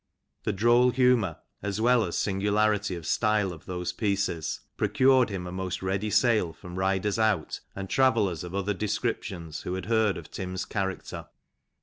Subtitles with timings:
[0.45, 5.51] The droll humour, as well as singularity of style of those pieces, procured him a
[5.51, 10.31] most ready sale, from riders out, and travellers of other descriptions, who had heard of
[10.31, 11.27] Tim's character.